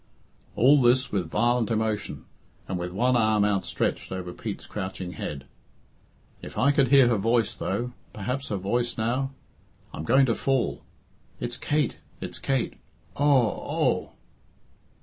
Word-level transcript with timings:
All 0.55 0.81
this 0.81 1.11
with 1.11 1.29
violent 1.29 1.69
emotion, 1.69 2.25
and 2.67 2.79
with 2.79 2.91
one 2.91 3.15
arm 3.15 3.45
outstretched 3.45 4.11
over 4.11 4.33
Pete's 4.33 4.65
crouching 4.65 5.11
head. 5.11 5.45
"If 6.41 6.57
I 6.57 6.71
could 6.71 6.87
hear 6.87 7.07
her 7.07 7.17
voice, 7.19 7.53
though 7.53 7.93
perhaps 8.11 8.47
her 8.47 8.57
voice 8.57 8.97
now 8.97 9.29
I'm 9.93 10.03
going 10.03 10.25
to 10.25 10.33
fall 10.33 10.81
it's 11.39 11.55
Kate, 11.55 11.97
it's 12.19 12.39
Kate! 12.39 12.77
Oh! 13.15 13.27
oh!" 13.55 14.13